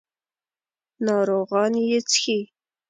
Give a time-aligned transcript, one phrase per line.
[1.05, 2.39] ناروغان یې څښي.